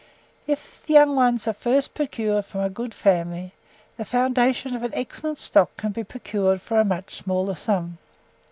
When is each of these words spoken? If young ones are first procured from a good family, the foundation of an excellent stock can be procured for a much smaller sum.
If 0.47 0.81
young 0.87 1.15
ones 1.15 1.47
are 1.47 1.53
first 1.53 1.93
procured 1.93 2.45
from 2.47 2.61
a 2.61 2.71
good 2.71 2.91
family, 2.91 3.53
the 3.97 4.03
foundation 4.03 4.75
of 4.75 4.81
an 4.81 4.95
excellent 4.95 5.37
stock 5.37 5.77
can 5.77 5.91
be 5.91 6.03
procured 6.03 6.59
for 6.59 6.79
a 6.79 6.83
much 6.83 7.13
smaller 7.17 7.53
sum. 7.53 7.99